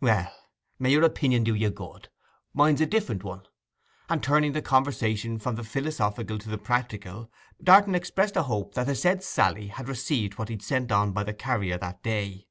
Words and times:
'Well; 0.00 0.34
may 0.80 0.90
your 0.90 1.04
opinion 1.04 1.44
do 1.44 1.54
you 1.54 1.70
good. 1.70 2.08
Mine's 2.52 2.80
a 2.80 2.86
different 2.86 3.22
one.' 3.22 3.46
And 4.08 4.20
turning 4.20 4.50
the 4.50 4.60
conversation 4.60 5.38
from 5.38 5.54
the 5.54 5.62
philosophical 5.62 6.40
to 6.40 6.48
the 6.48 6.58
practical, 6.58 7.30
Darton 7.62 7.94
expressed 7.94 8.34
a 8.36 8.42
hope 8.42 8.74
that 8.74 8.88
the 8.88 8.96
said 8.96 9.22
Sally 9.22 9.68
had 9.68 9.86
received 9.88 10.38
what 10.38 10.48
he'd 10.48 10.62
sent 10.64 10.90
on 10.90 11.12
by 11.12 11.22
the 11.22 11.32
carrier 11.34 11.78
that 11.78 12.02
day. 12.02 12.48